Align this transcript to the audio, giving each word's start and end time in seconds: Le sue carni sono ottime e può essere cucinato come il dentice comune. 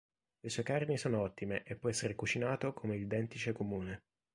Le 0.39 0.49
sue 0.49 0.63
carni 0.63 0.97
sono 0.97 1.21
ottime 1.21 1.61
e 1.63 1.75
può 1.75 1.87
essere 1.87 2.15
cucinato 2.15 2.73
come 2.73 2.95
il 2.95 3.05
dentice 3.05 3.51
comune. 3.53 4.05